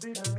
[0.00, 0.29] be the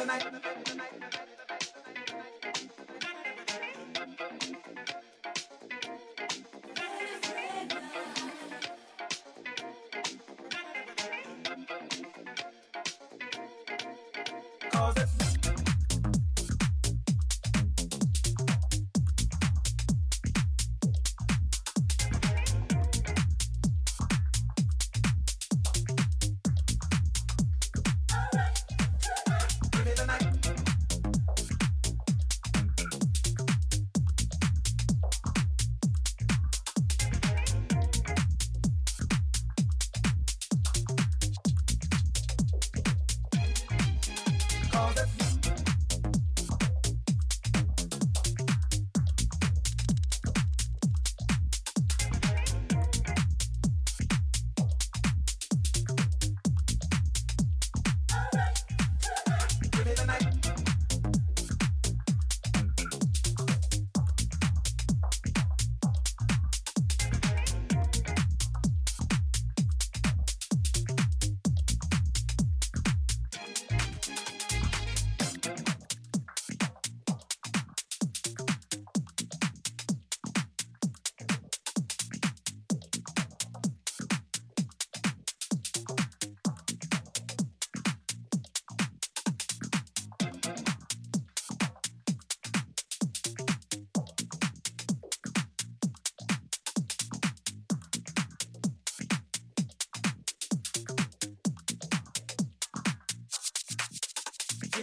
[0.00, 0.69] the night.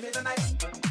[0.07, 0.86] Give me the night.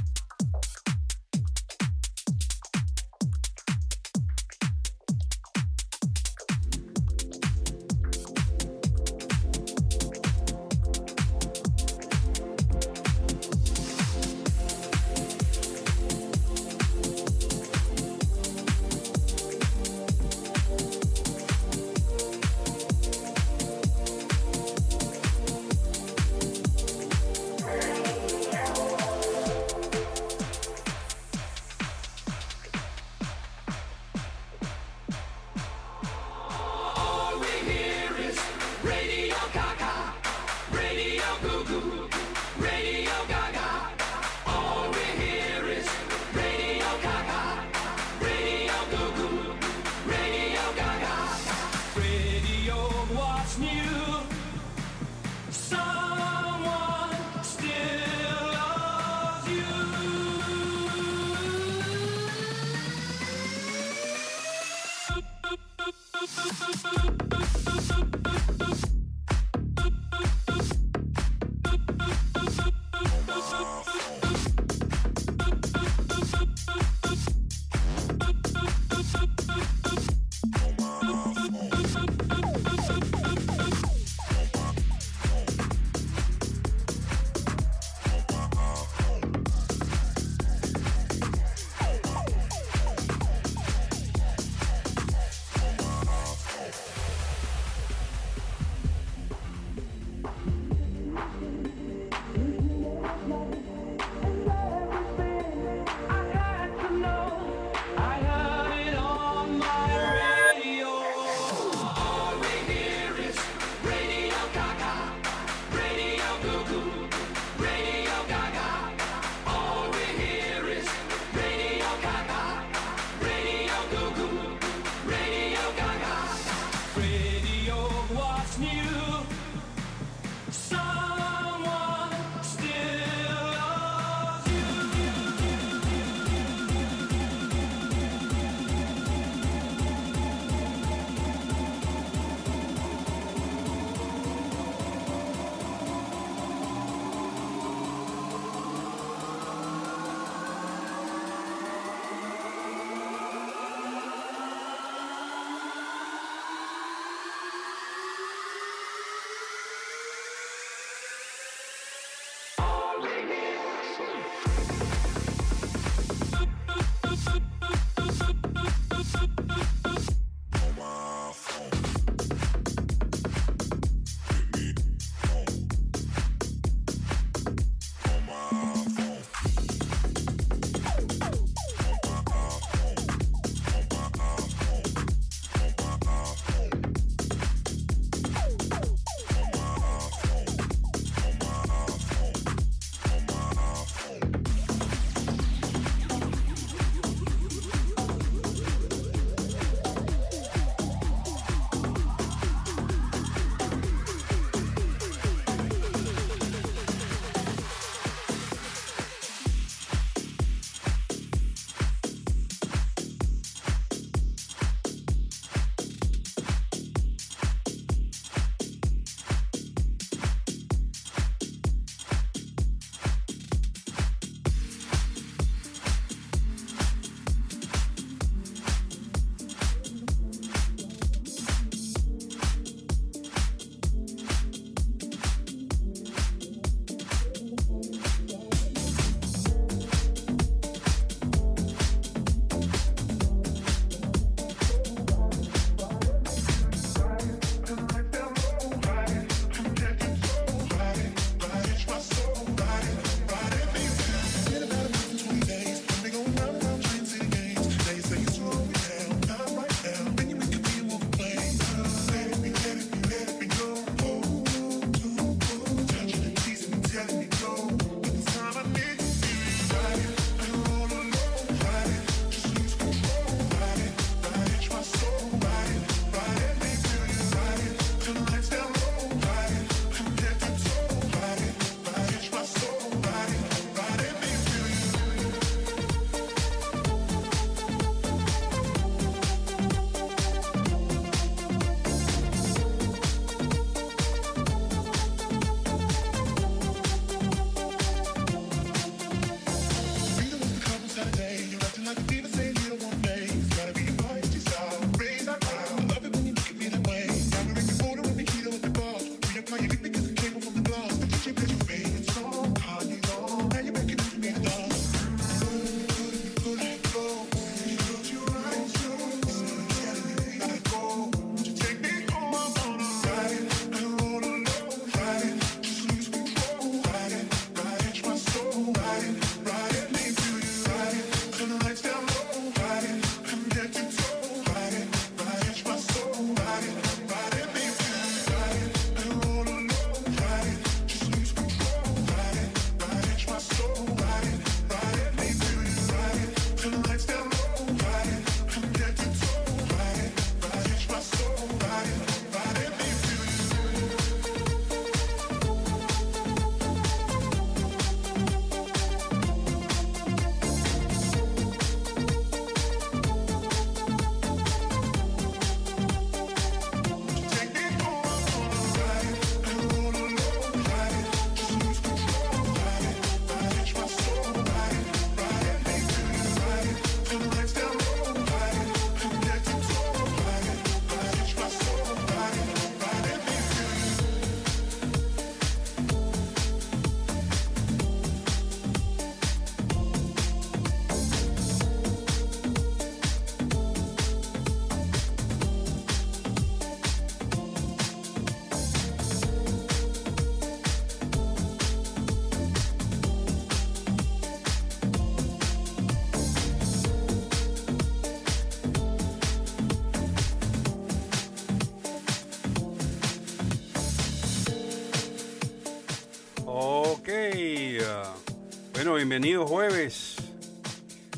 [418.72, 420.16] Bueno, bienvenido jueves.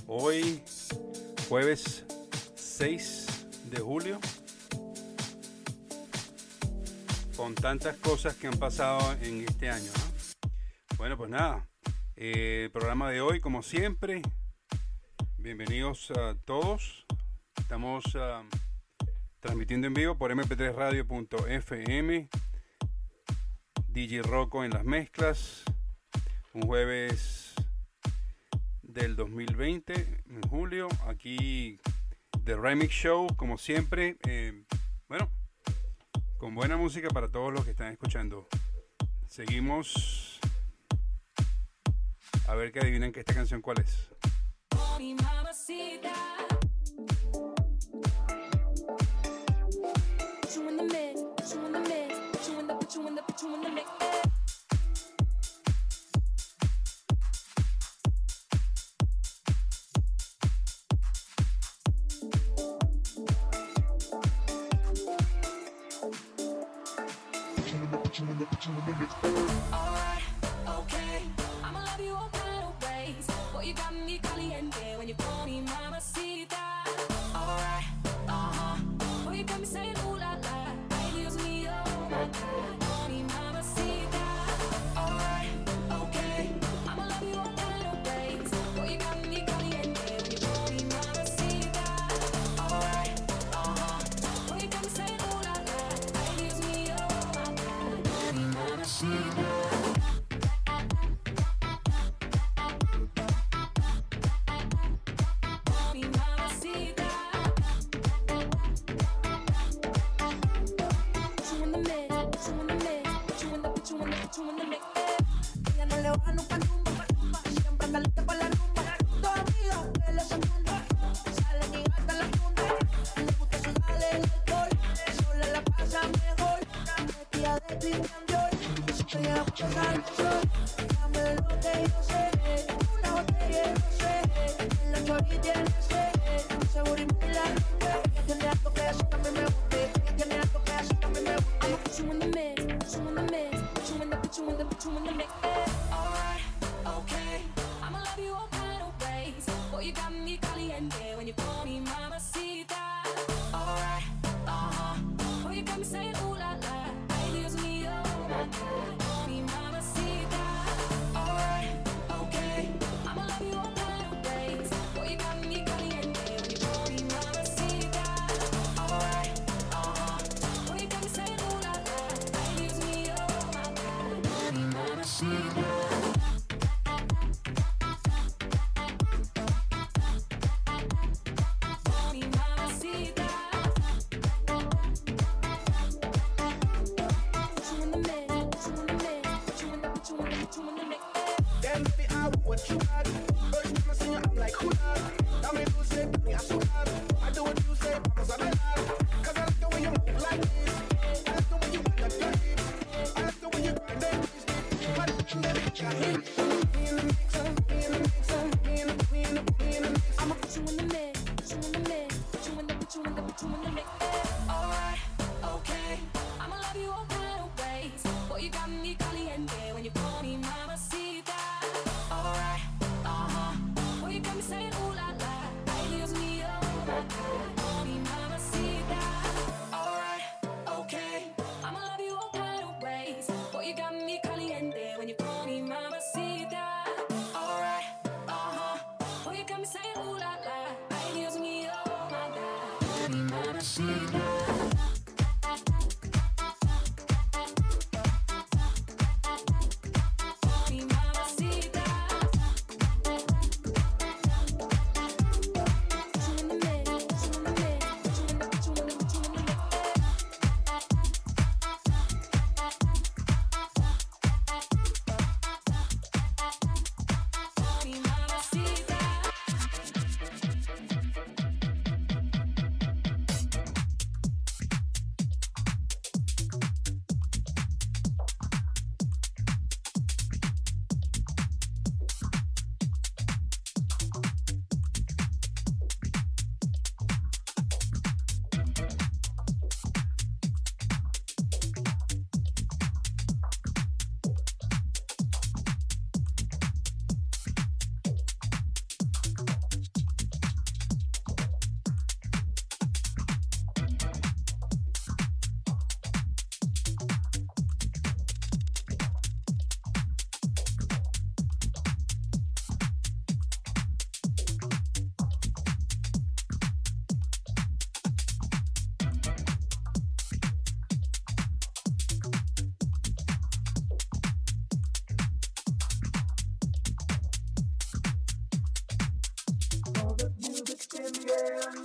[0.08, 0.64] Hoy,
[1.48, 2.04] jueves
[2.56, 3.26] 6
[3.70, 4.18] de julio.
[7.36, 9.92] Con tantas cosas que han pasado en este año.
[10.96, 11.68] Bueno, pues nada.
[12.16, 14.22] Eh, el programa de hoy, como siempre.
[15.36, 17.06] Bienvenidos a todos.
[17.56, 18.42] Estamos ah,
[19.38, 22.28] transmitiendo en vivo por mp3radio.fm.
[23.86, 25.62] DJ Rocco en las mezclas
[26.60, 27.54] un jueves
[28.82, 31.78] del 2020, en julio, aquí
[32.44, 34.64] The Remix Show, como siempre, eh,
[35.08, 35.30] bueno,
[36.36, 38.48] con buena música para todos los que están escuchando.
[39.28, 40.40] Seguimos
[42.48, 44.10] a ver que adivinan que esta canción cuál es.
[68.56, 69.10] to the limit.
[69.72, 70.17] Alright.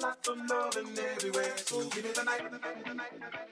[0.04, 1.54] my from loving everywhere.
[1.58, 2.52] So give me the night.
[2.52, 3.43] The night, the night, the night.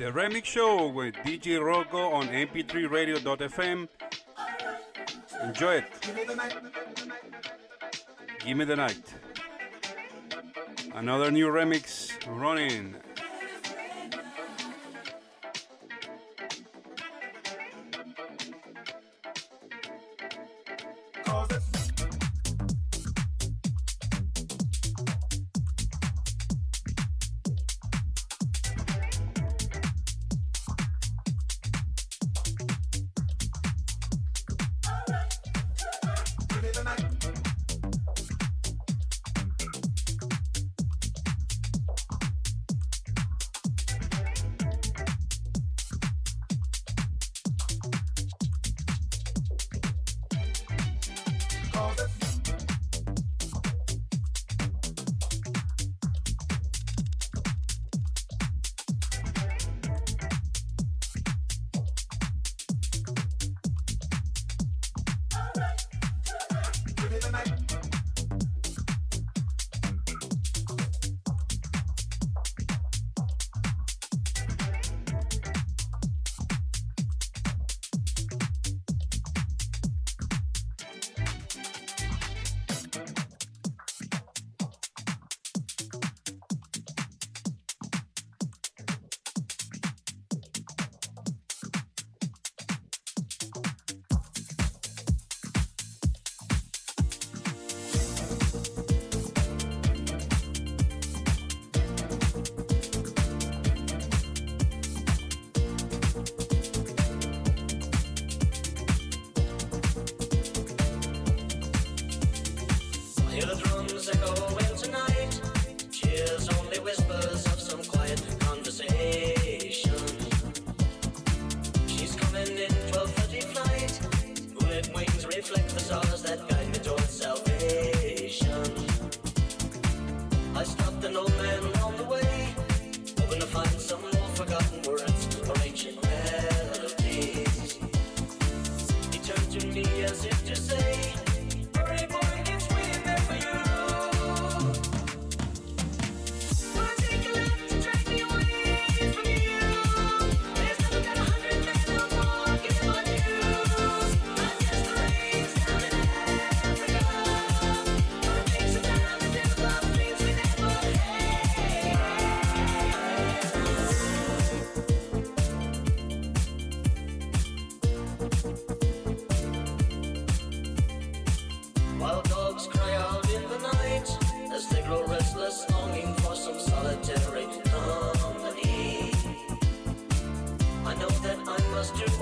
[0.00, 3.86] The Remix Show with DJ Rocco on mp3radio.fm.
[5.44, 5.84] Enjoy it.
[6.00, 6.56] Give me the night.
[8.38, 9.14] Give me the night.
[10.94, 12.96] Another new remix running.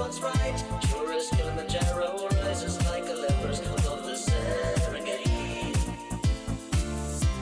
[0.08, 0.64] what's right.
[0.90, 5.76] Tourist Kilimanjaro rises like a leper's above the Serengeti.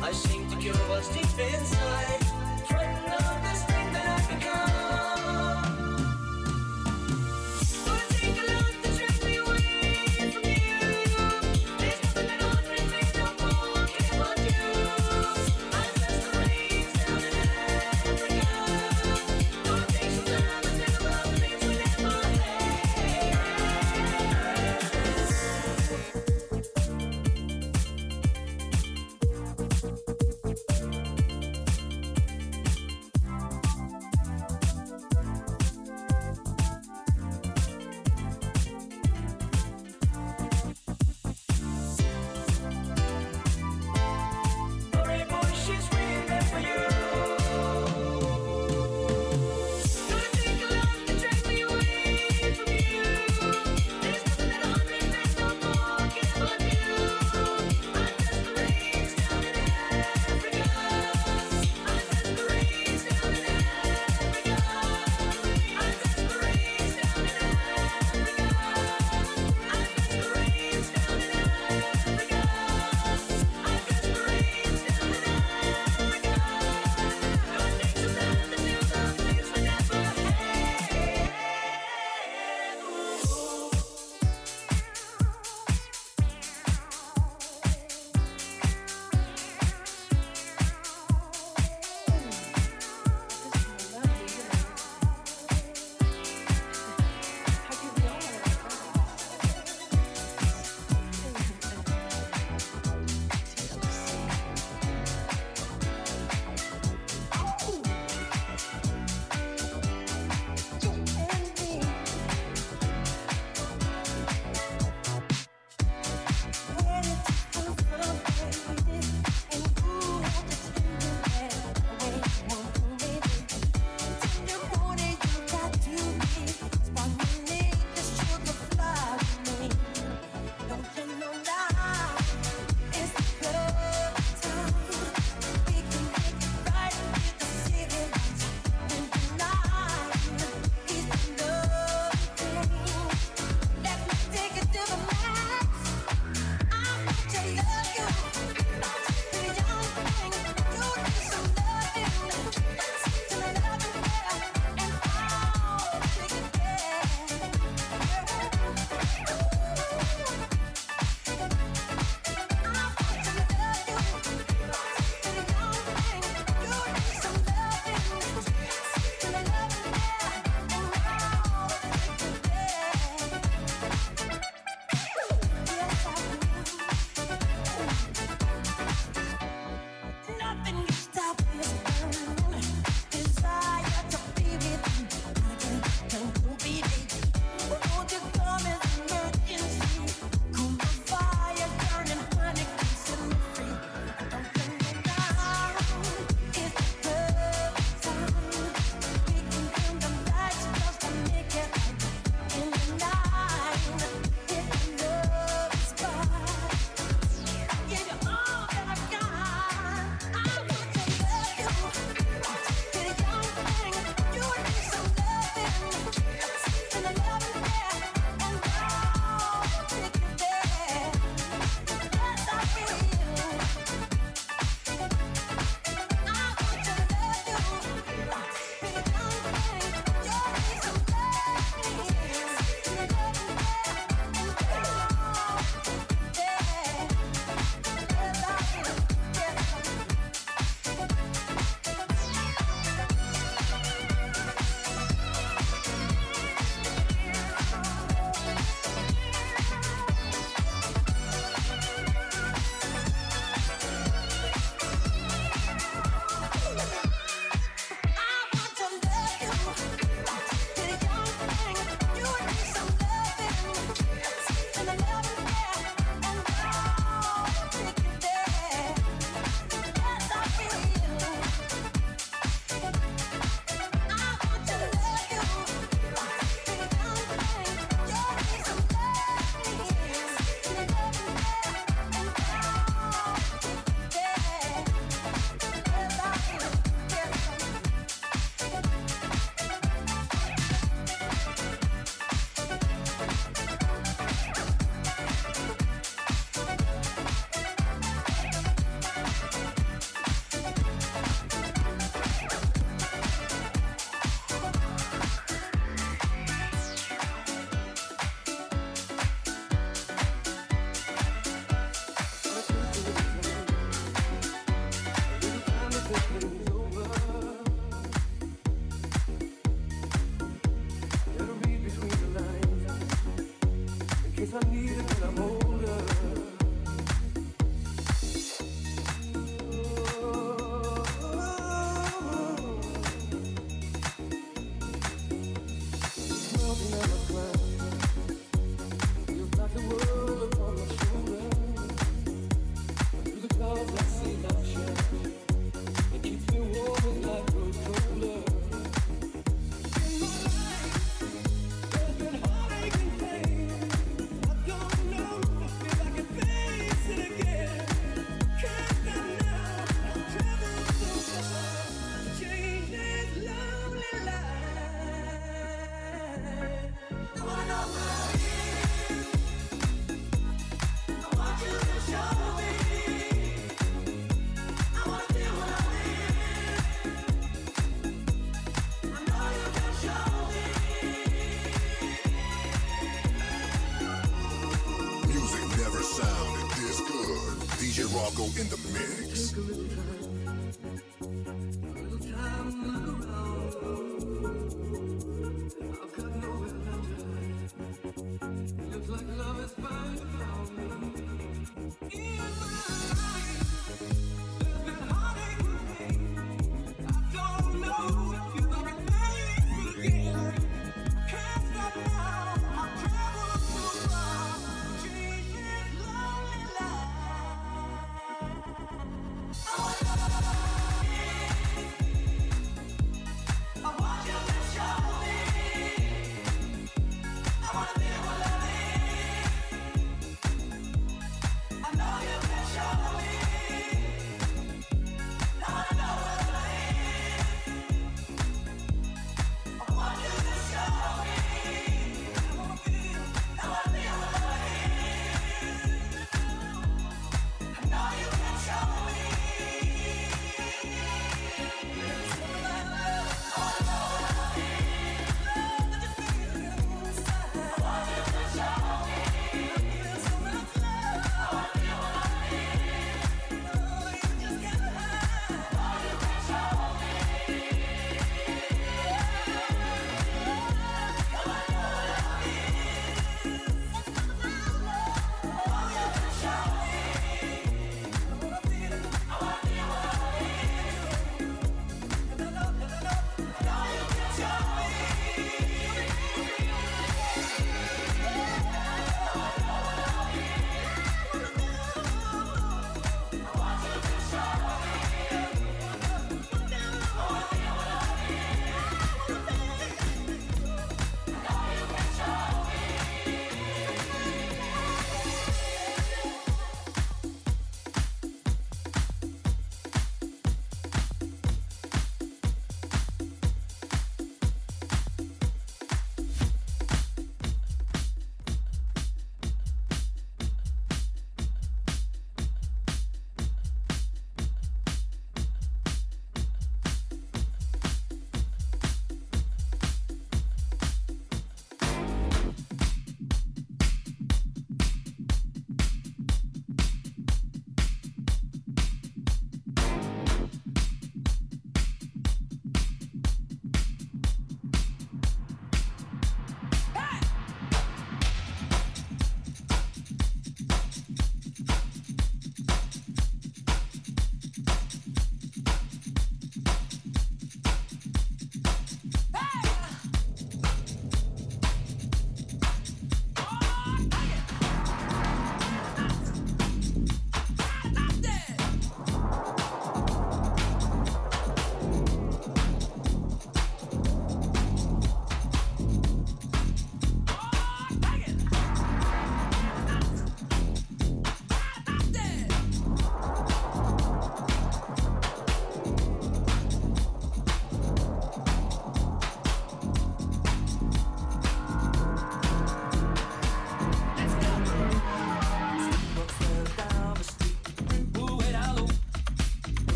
[0.00, 2.21] I seem to cure what's deep inside.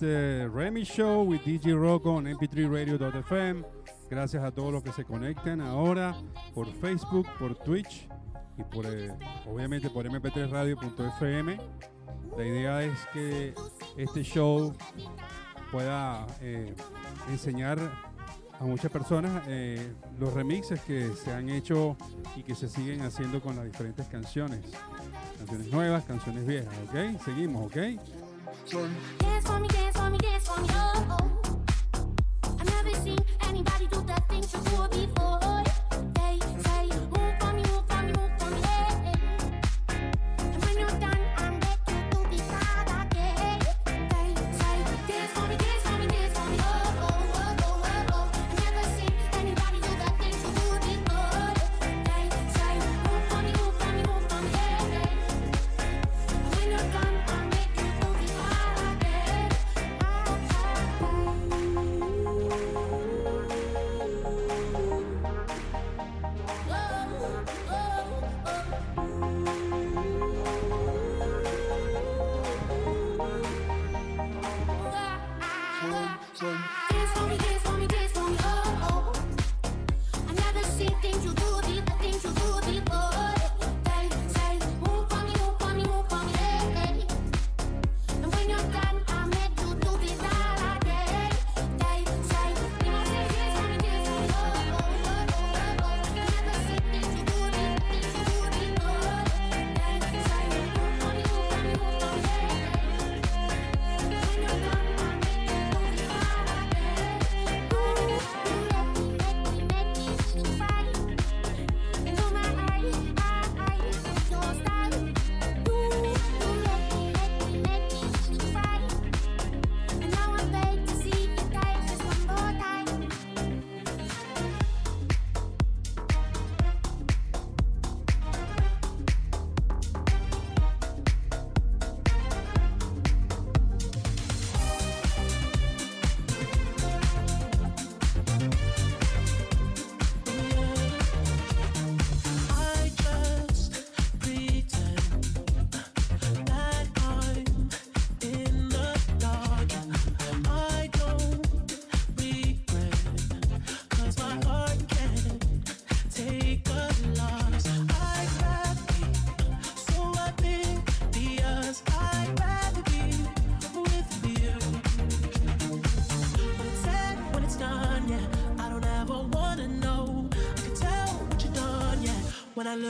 [0.00, 3.64] the Remy Show with DJ Rock on mp3radio.fm.
[4.08, 6.16] Gracias a todos los que se conectan ahora
[6.54, 8.08] por Facebook, por Twitch
[8.58, 9.12] y por eh,
[9.46, 11.58] obviamente por mp3radio.fm.
[12.36, 13.54] La idea es que
[13.98, 14.74] este show
[15.70, 16.74] pueda eh,
[17.28, 17.78] enseñar
[18.58, 21.96] a muchas personas eh, los remixes que se han hecho
[22.36, 24.60] y que se siguen haciendo con las diferentes canciones.
[25.38, 27.22] Canciones nuevas, canciones viejas, ¿ok?
[27.22, 27.76] Seguimos, ¿ok?
[28.70, 28.96] time.
[29.18, 31.18] Dance for me, dance for me, dance for me, oh.
[31.20, 32.56] oh.
[32.60, 35.59] I've never seen anybody do that thing you do before.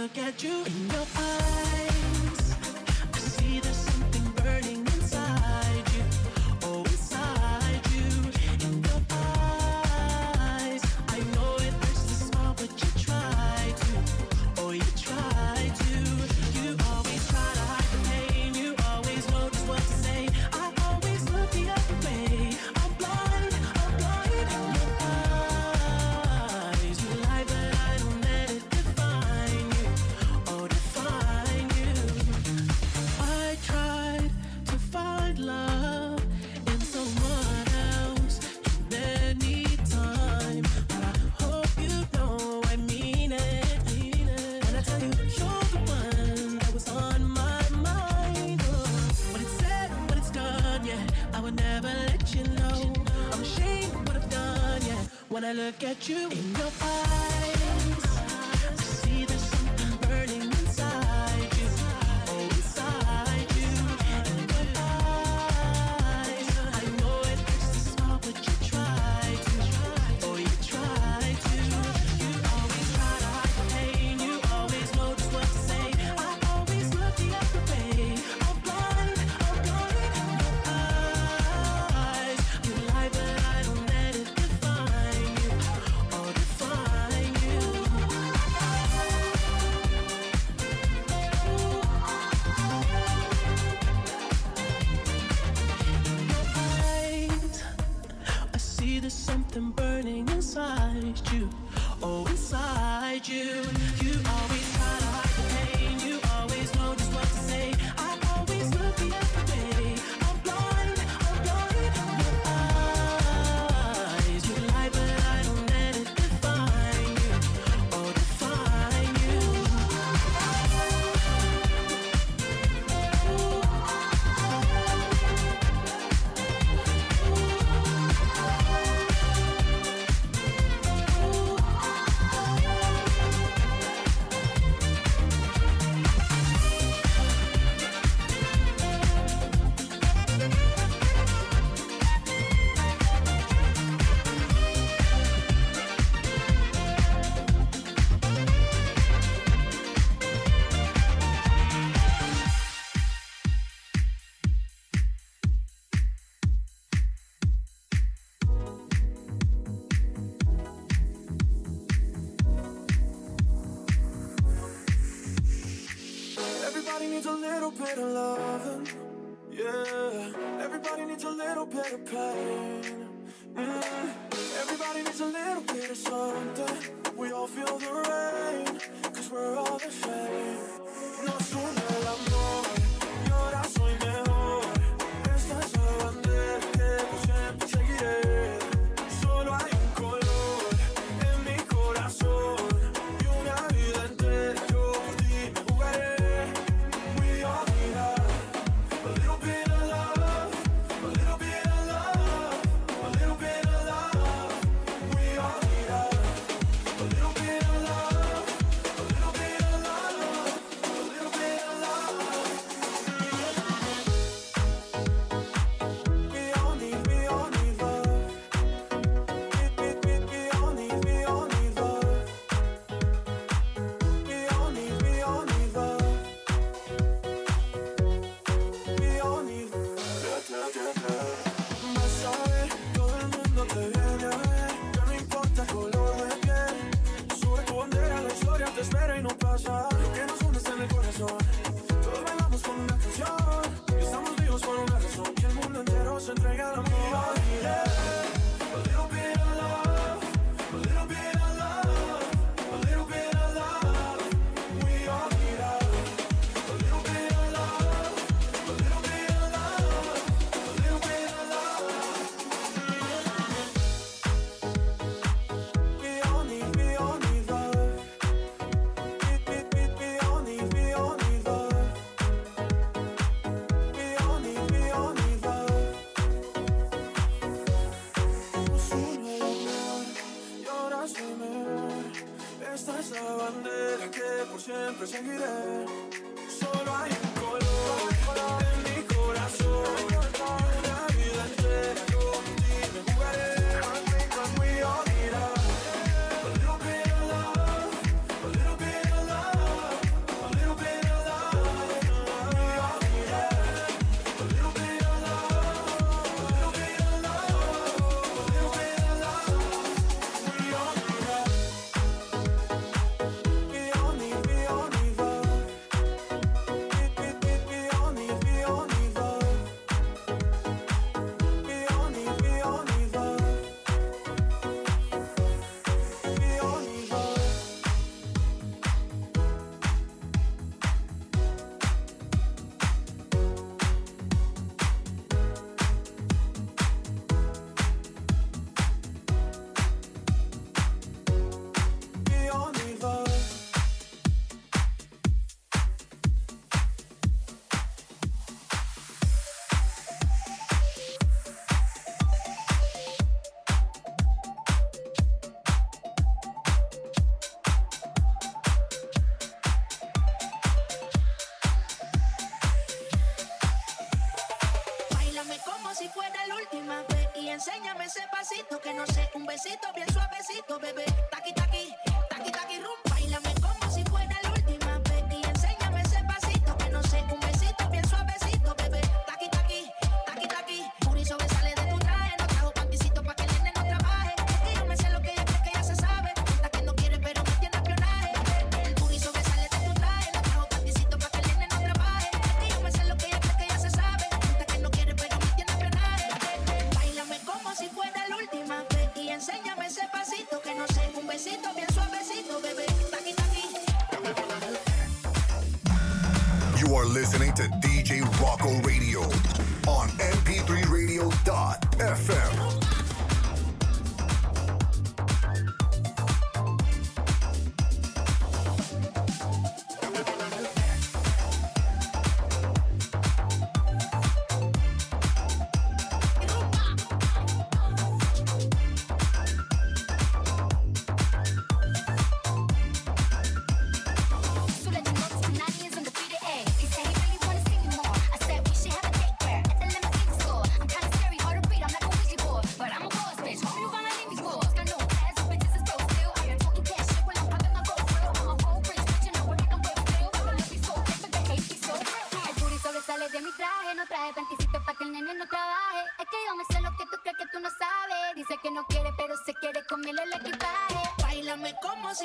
[0.00, 0.89] look at you.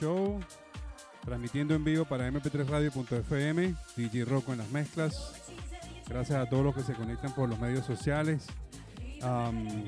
[0.00, 0.40] Show,
[1.24, 5.42] transmitiendo en vivo para mp3radio.fm, DJ Rocco en las mezclas.
[6.08, 8.46] Gracias a todos los que se conectan por los medios sociales.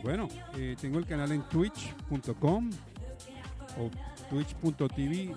[0.02, 2.70] Bueno, eh, tengo el canal en twitch.com
[3.78, 3.90] o
[4.28, 5.34] twitch.tv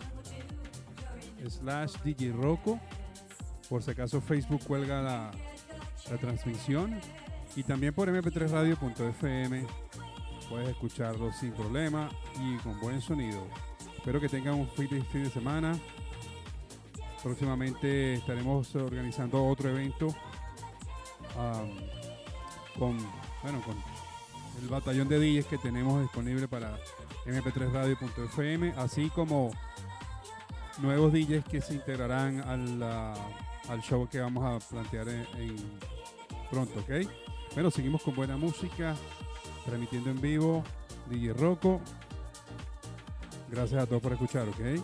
[1.48, 2.34] slash DJ.
[3.70, 5.32] Por si acaso Facebook cuelga la,
[6.10, 7.00] la transmisión.
[7.56, 9.66] Y también por mp3radio.fm
[10.50, 12.10] puedes escucharlo sin problema
[12.40, 13.46] y con buen sonido.
[14.02, 15.78] Espero que tengan un feliz fin de semana.
[17.22, 20.08] Próximamente estaremos organizando otro evento
[22.80, 22.98] con,
[23.44, 23.76] bueno, con
[24.60, 26.80] el batallón de DJs que tenemos disponible para
[27.28, 29.52] mp3radio.fm, así como
[30.80, 35.06] nuevos DJs que se integrarán al, al show que vamos a plantear
[36.50, 37.08] pronto, ¿ok?
[37.54, 38.96] Bueno, seguimos con buena música,
[39.64, 40.64] transmitiendo en vivo,
[41.08, 41.80] DJ Rocco.
[43.52, 44.82] Gracias a todos por escuchar, ¿ok?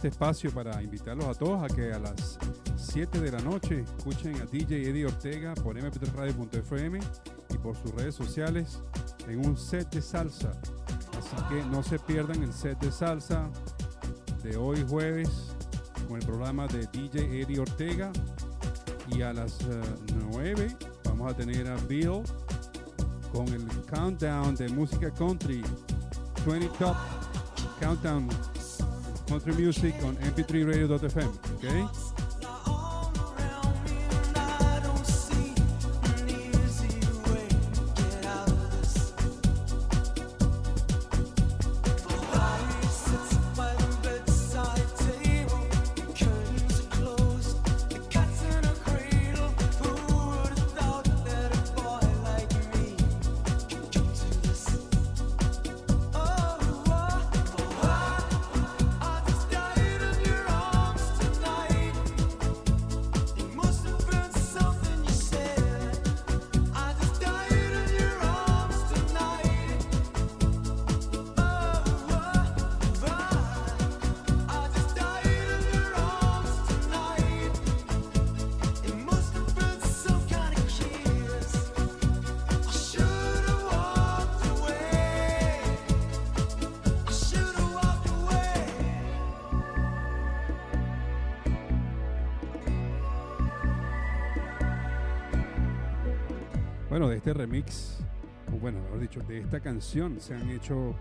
[0.00, 2.38] Este espacio para invitarlos a todos a que a las
[2.74, 6.98] 7 de la noche escuchen a DJ Eddie Ortega por mp3radio.fm
[7.50, 8.80] y por sus redes sociales
[9.28, 10.52] en un set de salsa.
[11.18, 13.50] Así que no se pierdan el set de salsa
[14.42, 15.54] de hoy jueves
[16.08, 18.10] con el programa de DJ Eddie Ortega.
[19.14, 19.58] Y a las
[20.30, 22.22] 9 vamos a tener a Bill
[23.34, 25.62] con el countdown de música country
[26.46, 26.96] 20 Top
[27.78, 28.30] Countdown
[29.30, 31.28] Country Music on mp3radio.fm.
[31.54, 31.64] ¿ok?
[99.30, 100.92] De esta canción se han hecho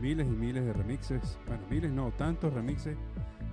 [0.00, 1.38] miles y miles de remixes.
[1.46, 2.96] Bueno, miles no, tantos remixes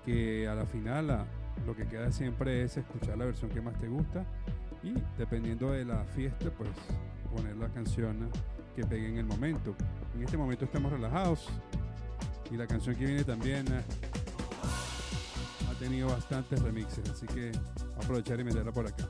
[0.06, 1.28] que a la final
[1.66, 4.26] lo que queda siempre es escuchar la versión que más te gusta
[4.82, 6.70] y dependiendo de la fiesta, pues
[7.36, 8.30] poner la canción
[8.76, 9.76] que pegue en el momento.
[10.16, 11.48] En este momento estamos relajados
[12.52, 13.84] y la canción que viene también eh,
[15.70, 17.52] ha tenido bastantes remixes, así que
[18.02, 19.08] aprovechar y meterla por acá.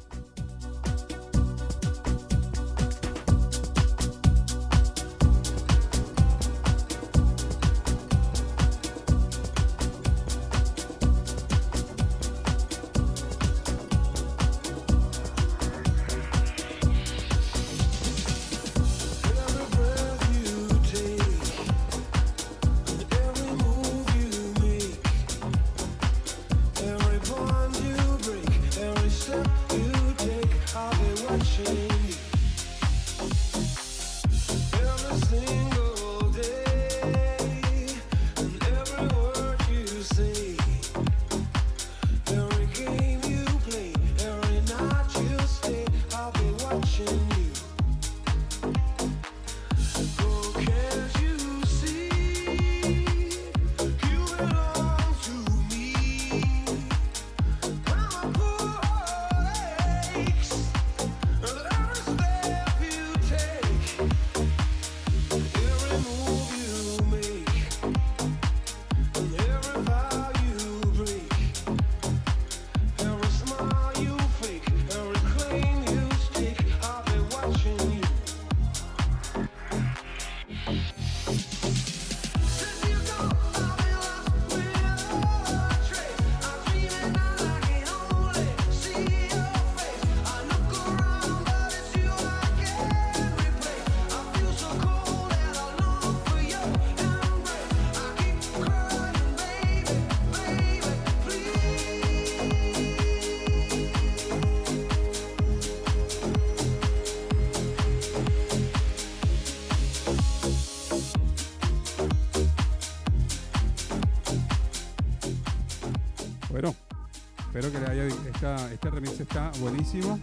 [118.55, 120.19] Este remix está buenísimo.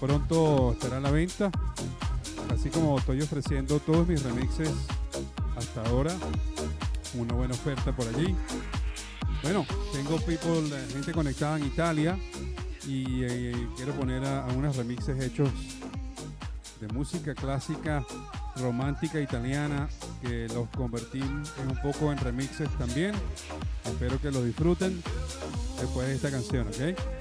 [0.00, 1.50] Pronto estará a la venta.
[2.52, 4.70] Así como estoy ofreciendo todos mis remixes
[5.56, 6.14] hasta ahora.
[7.14, 8.34] Una buena oferta por allí.
[9.42, 12.18] Bueno, tengo people, eh, gente conectada en Italia
[12.86, 15.50] y eh, quiero poner a, a unos remixes hechos
[16.80, 18.04] de música clásica
[18.56, 19.88] romántica italiana
[20.22, 23.14] que los convertí en un poco en remixes también.
[23.84, 25.02] Espero que los disfruten
[25.80, 27.13] después de esta canción, ¿ok?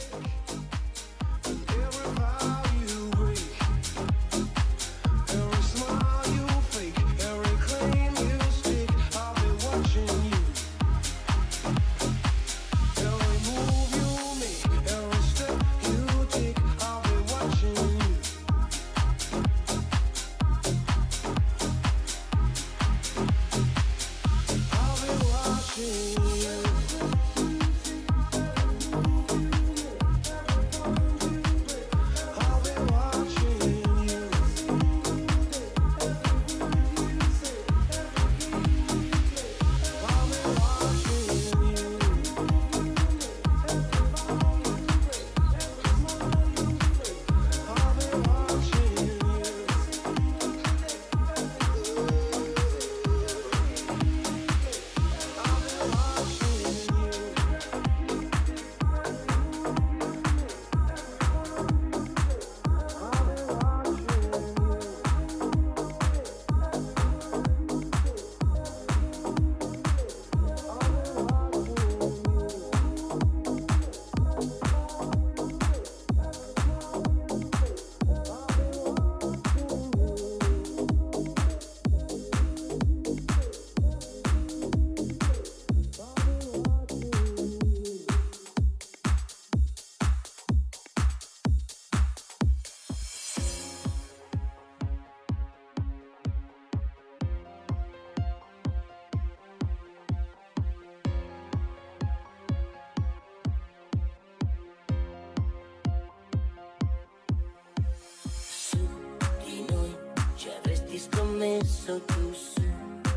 [111.84, 112.62] sorriso tu su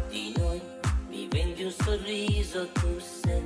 [0.09, 0.61] di noi,
[1.09, 3.41] mi vendi un sorriso tu se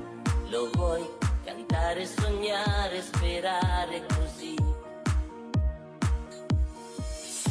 [0.49, 1.07] lo vuoi,
[1.45, 4.55] cantare, sognare, sperare così.
[7.13, 7.51] Su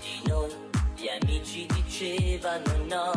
[0.00, 0.50] di noi
[0.96, 3.12] gli amici dicevano no,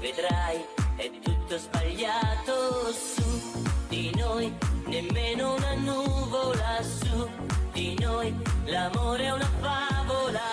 [0.00, 0.62] vedrai
[0.96, 4.54] è tutto sbagliato su di noi,
[4.86, 7.26] nemmeno una nuvola su
[7.72, 8.34] di noi,
[8.66, 10.43] l'amore è una favola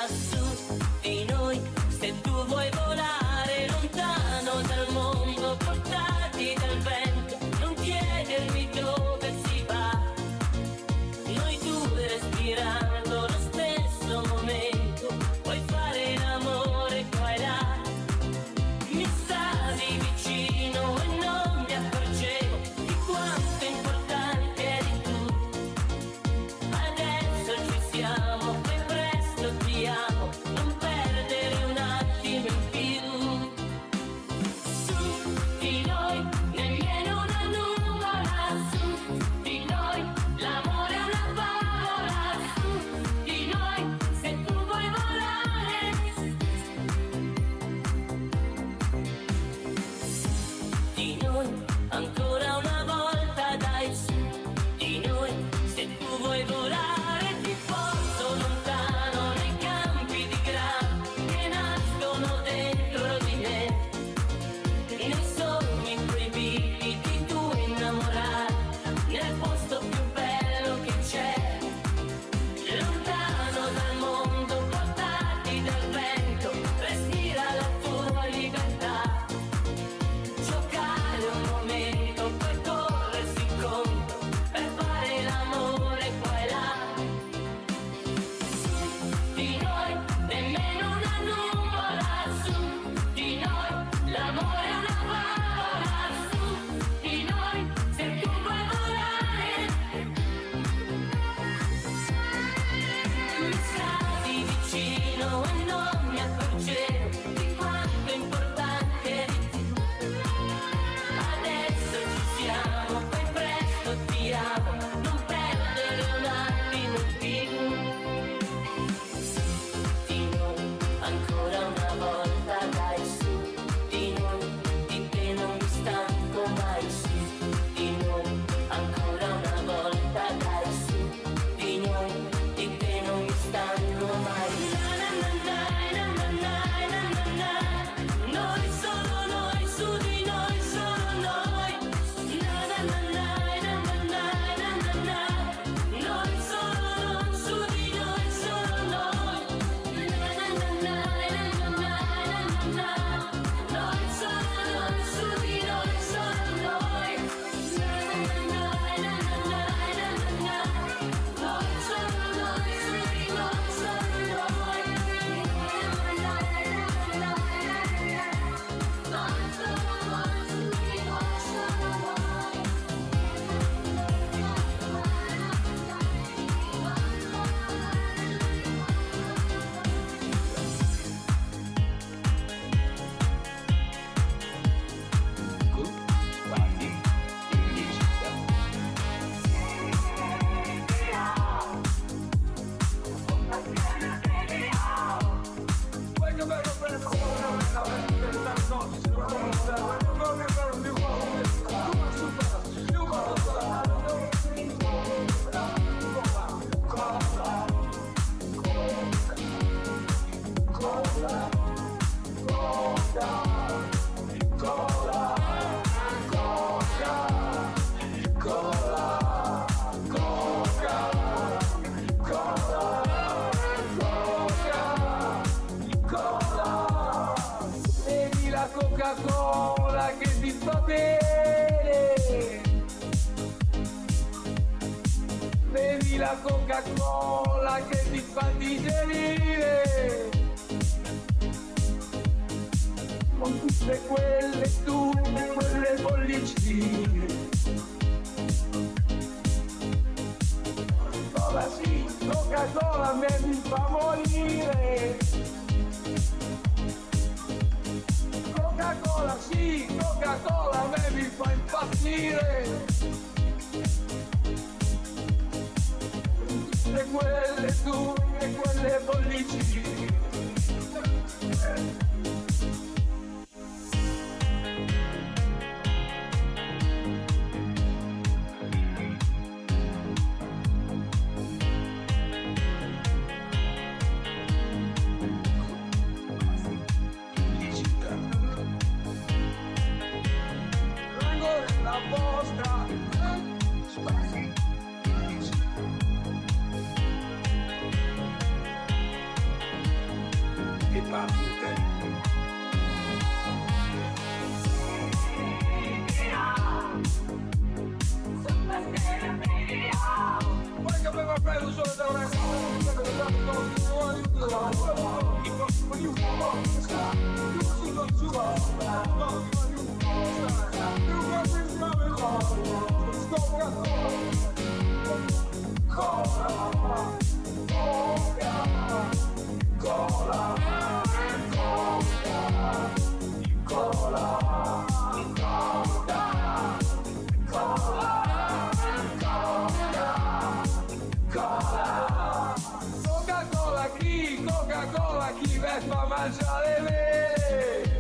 [345.88, 348.00] fa mangiare bene.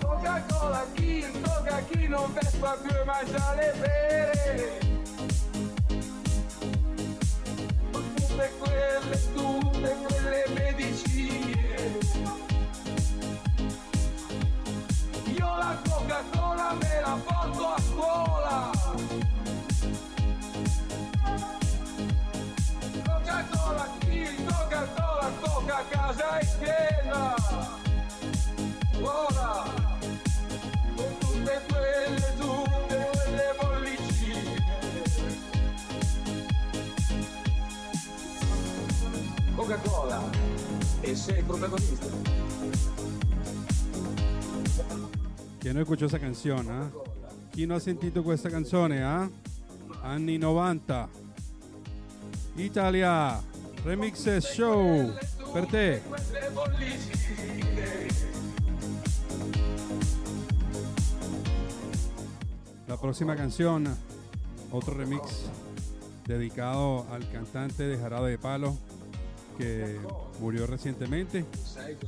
[0.00, 4.78] Coca-Cola chi droga chi non vespa più e mangiare bene.
[7.90, 11.98] Tutte quelle, tutte quelle medicine.
[15.24, 18.70] Io la Coca-Cola me la porto a scuola.
[39.70, 40.20] Coca-Cola
[41.04, 42.06] es protagonista.
[45.60, 46.66] ¿Quién no escuchó esa canción?
[46.68, 46.90] ¿ah?
[47.52, 48.98] ¿Quién no ha sentido questa canzone?
[48.98, 49.04] ¿eh?
[49.04, 49.28] Ah?
[50.02, 51.08] Anni 90.
[52.56, 53.40] Italia.
[53.84, 55.14] Remixes Show.
[55.54, 56.02] Per te.
[62.88, 63.86] La próxima canción,
[64.72, 65.44] otro remix
[66.26, 68.76] dedicado al cantante de Jarabe de Palo,
[69.60, 70.00] que
[70.40, 71.44] murió recientemente.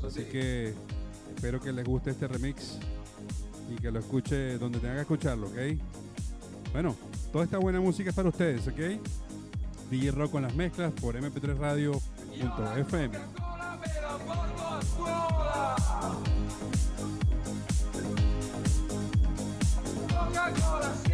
[0.07, 0.75] Así que
[1.35, 2.79] espero que les guste este remix
[3.71, 5.59] y que lo escuche donde tengan que escucharlo, ¿ok?
[6.73, 6.97] Bueno,
[7.31, 8.81] toda esta buena música es para ustedes, ¿ok?
[9.91, 13.19] DJ Rock con las mezclas por mp3radio.fm.
[20.09, 21.12] Coca-Cola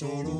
[0.00, 0.39] solo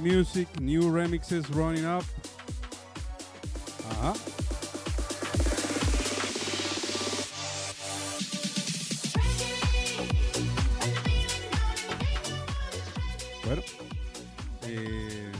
[0.00, 2.04] music, new remixes running up.
[13.44, 13.62] Bueno,
[14.62, 15.32] eh,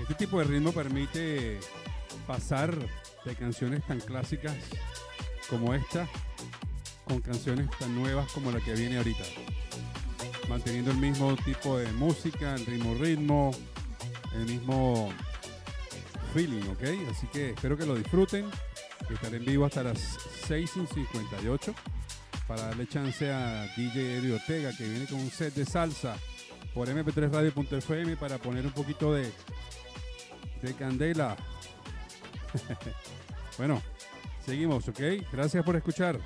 [0.00, 1.60] este tipo de ritmo permite
[2.26, 2.74] pasar
[3.24, 4.56] de canciones tan clásicas
[5.48, 6.08] como esta
[7.04, 9.24] con canciones tan nuevas como la que viene ahorita.
[10.48, 13.50] Manteniendo el mismo tipo de música, el mismo ritmo,
[14.46, 15.10] mismo
[16.32, 17.10] feeling, ¿ok?
[17.10, 18.46] Así que espero que lo disfruten.
[19.08, 19.98] Estaré en vivo hasta las
[20.46, 21.74] 6 y 58
[22.46, 26.16] para darle chance a DJ Eddie Ortega que viene con un set de salsa
[26.74, 29.30] por mp3radio.fm para poner un poquito de,
[30.62, 31.36] de candela.
[33.58, 33.82] bueno,
[34.44, 35.00] seguimos, ¿ok?
[35.32, 36.20] Gracias por escuchar.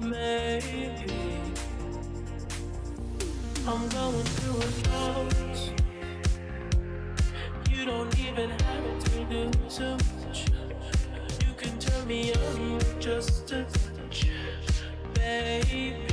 [0.00, 0.90] Maybe
[3.66, 5.34] I'm going through a drought.
[7.70, 9.96] You don't even have to do too
[10.26, 10.46] much.
[11.46, 14.28] You can turn me on with just a touch,
[15.14, 16.07] baby.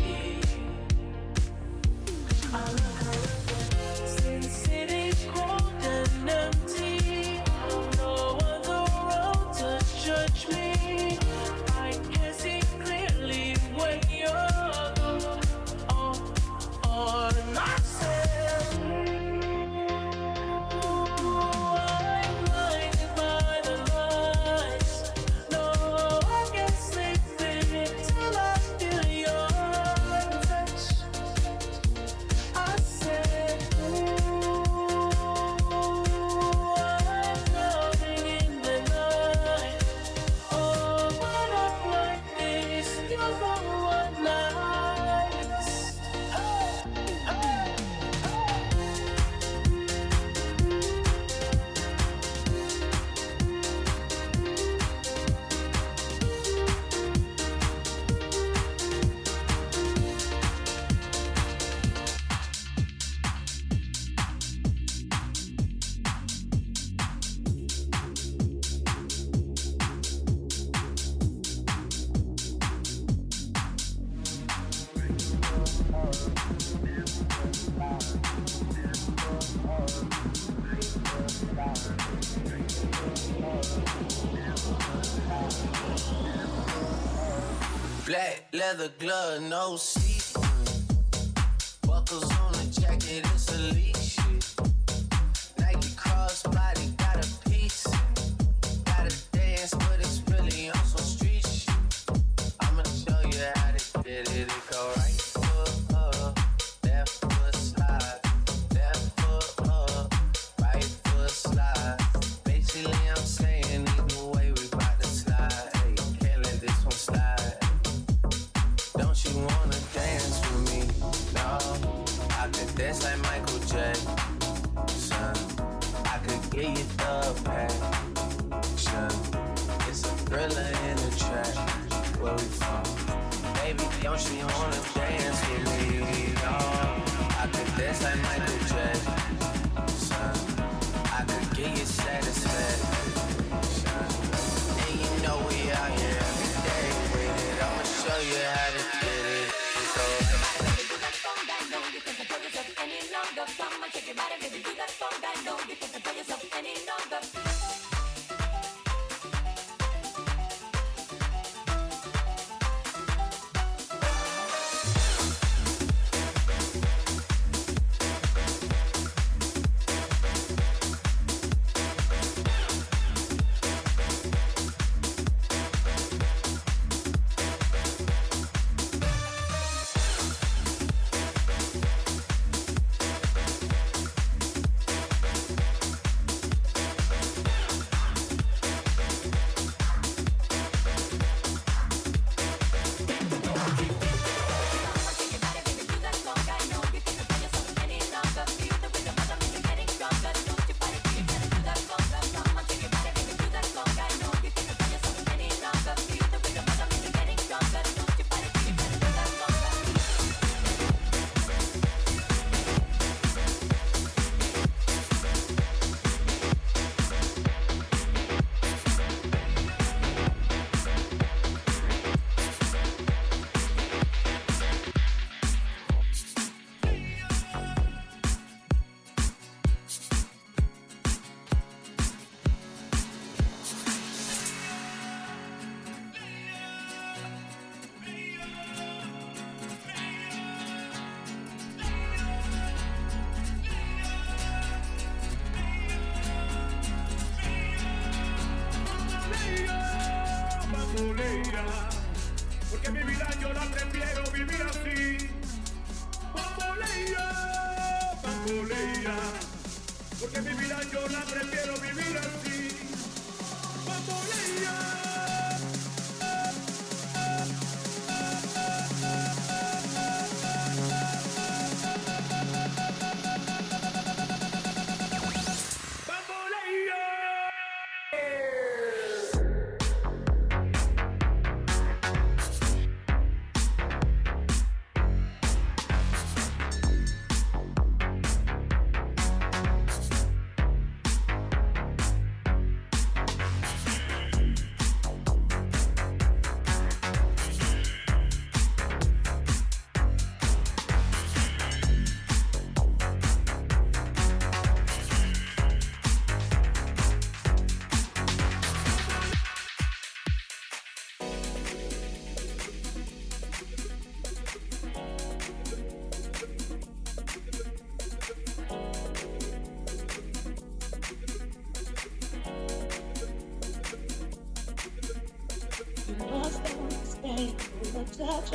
[328.26, 328.52] Touch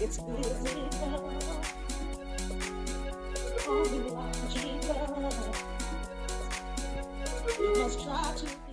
[0.00, 0.18] it's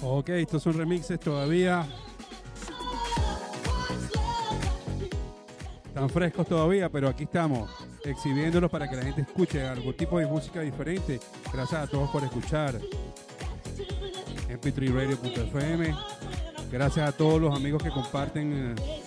[0.04, 1.86] Ok, estos son remixes todavía.
[5.86, 7.70] Están frescos todavía, pero aquí estamos
[8.04, 11.20] exhibiéndolos para que la gente escuche algún tipo de música diferente.
[11.54, 12.80] Gracias a todos por escuchar.
[14.50, 15.96] mp3radio.fm.
[16.72, 19.02] Gracias a todos los amigos que comparten eh,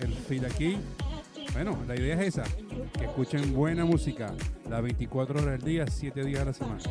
[0.00, 0.76] el feed aquí.
[1.52, 2.44] Bueno, la idea es esa,
[2.98, 4.34] que escuchen buena música
[4.68, 6.82] las 24 horas del día, 7 días a la semana.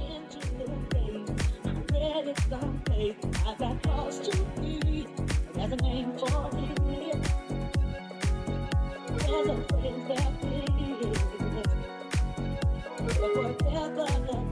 [13.17, 14.46] forever.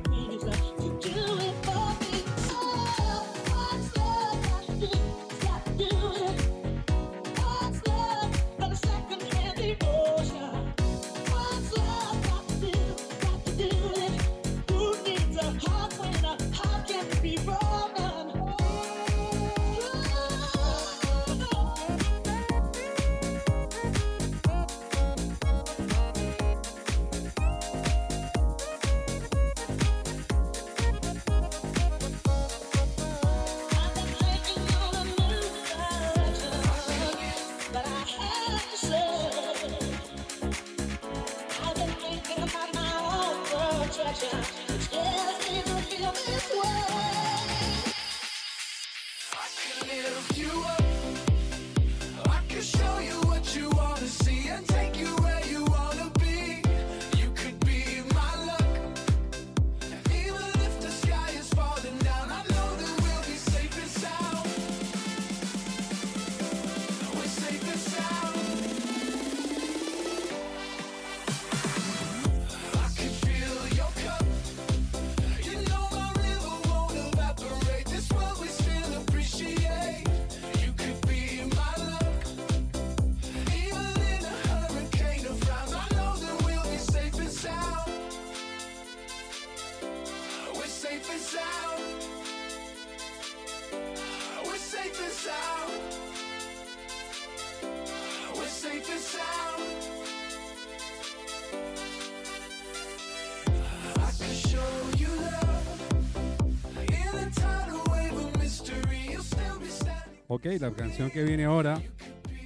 [110.46, 111.82] Ok, la canción que viene ahora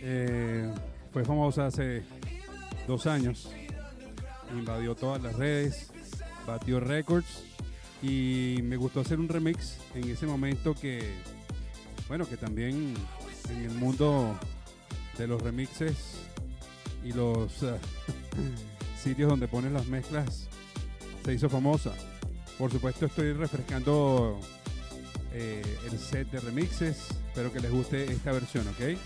[0.02, 0.72] eh,
[1.12, 2.02] fue famosa hace
[2.88, 3.52] dos años.
[4.54, 5.92] Invadió todas las redes,
[6.48, 7.44] batió récords
[8.02, 11.12] y me gustó hacer un remix en ese momento que,
[12.08, 12.94] bueno, que también
[13.50, 14.34] en el mundo
[15.18, 16.22] de los remixes
[17.04, 17.74] y los eh,
[19.04, 20.48] sitios donde ponen las mezclas
[21.26, 21.92] se hizo famosa.
[22.58, 24.40] Por supuesto estoy refrescando
[25.34, 26.98] eh, el set de remixes.
[27.28, 28.98] Espero que les guste esta versión, ¿ok?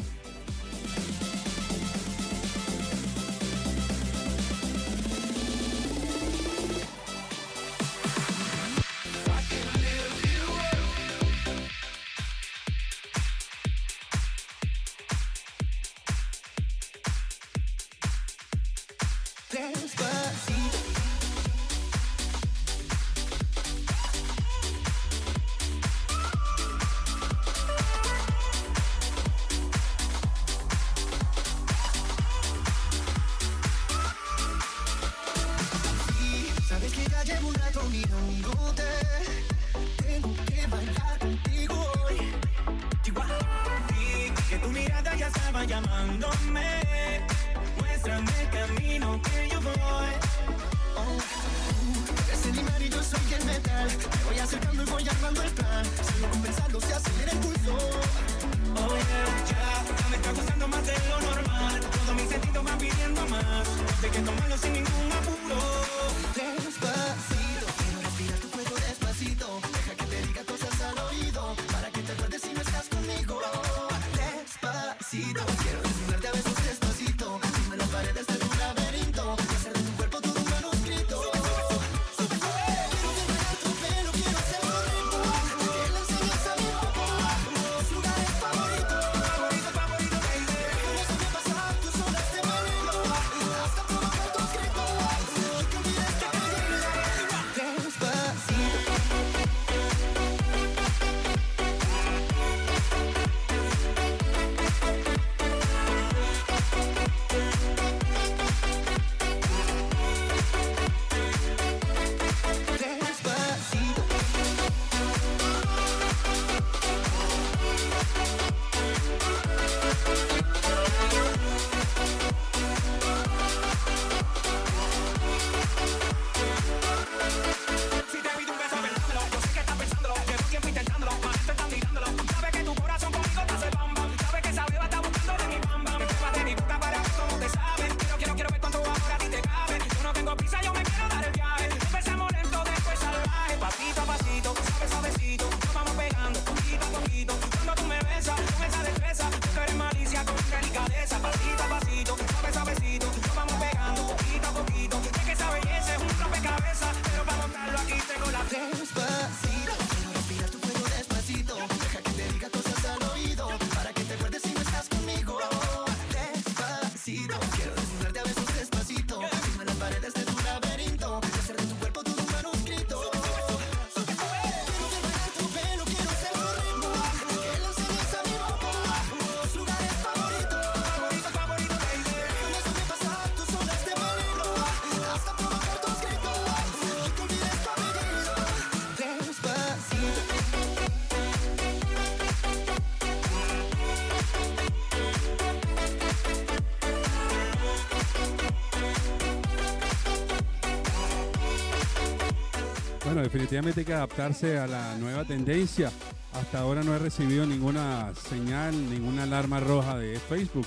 [203.44, 205.91] definitivamente hay que adaptarse a la nueva tendencia.
[206.32, 210.65] Hasta ahora no he recibido ninguna señal, ninguna alarma roja de Facebook.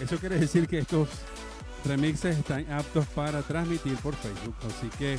[0.00, 1.08] Eso quiere decir que estos
[1.84, 4.56] remixes están aptos para transmitir por Facebook.
[4.66, 5.18] Así que,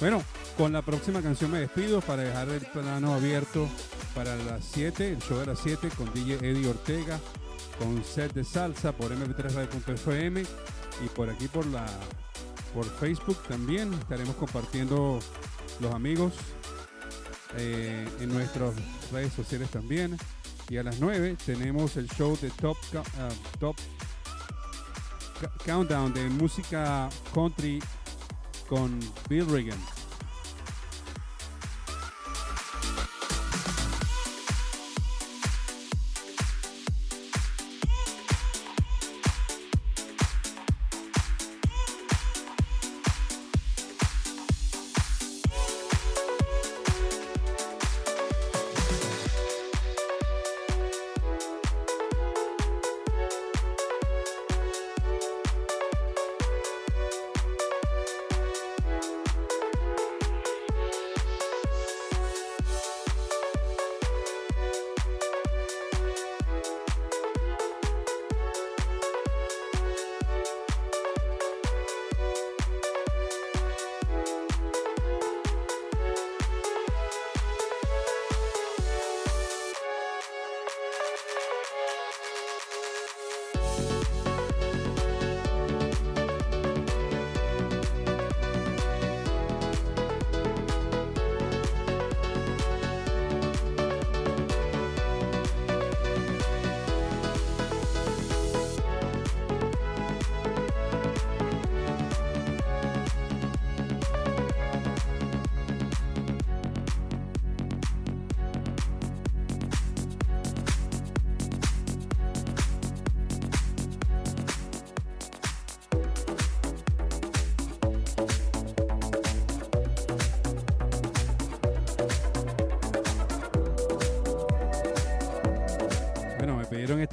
[0.00, 0.20] bueno,
[0.56, 3.68] con la próxima canción me despido para dejar el plano abierto
[4.12, 7.20] para las 7, el show de las 7 con DJ Eddie Ortega,
[7.78, 11.86] con set de salsa por mp3radio.fm y por aquí por la
[12.74, 15.20] por Facebook también estaremos compartiendo
[15.80, 16.34] los amigos
[17.56, 18.74] eh, en nuestras
[19.12, 20.16] redes sociales también.
[20.68, 23.28] Y a las 9 tenemos el show de Top, ah,
[23.58, 23.76] Top
[25.64, 27.82] Countdown de música country
[28.68, 28.98] con
[29.28, 29.97] Bill Reagan.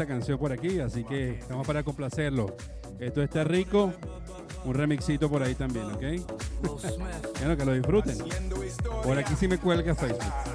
[0.06, 2.56] canción por aquí, así que estamos para complacerlo.
[3.00, 3.94] Esto está rico,
[4.64, 6.04] un remixito por ahí también, ¿ok?
[7.40, 8.18] bueno, que lo disfruten.
[9.04, 10.55] Por aquí sí me cuelga Facebook.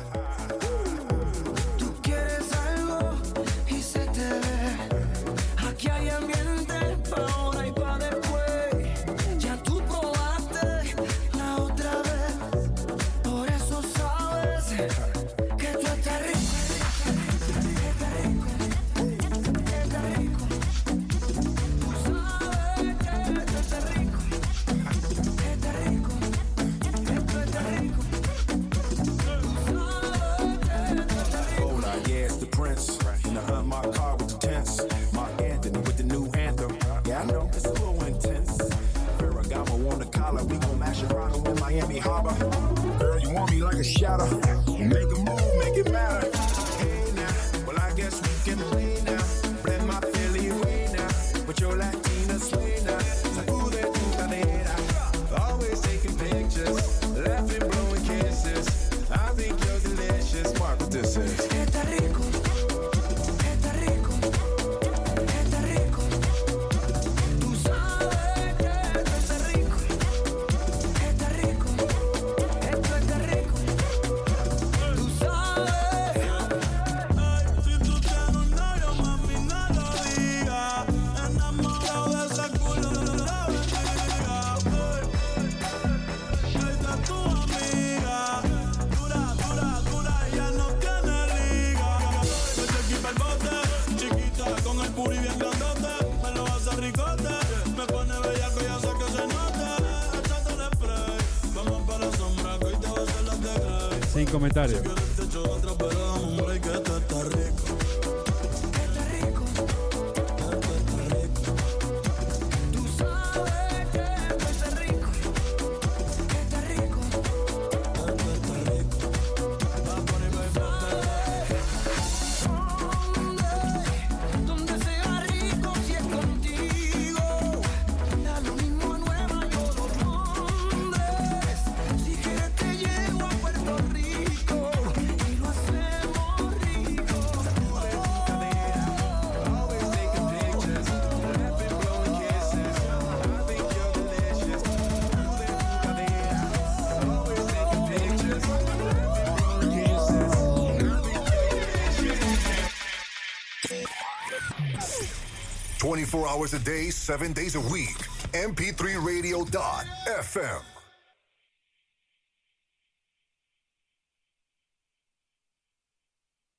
[156.41, 157.99] hours a day, seven days a week.
[158.33, 160.70] MP3Radio.fm.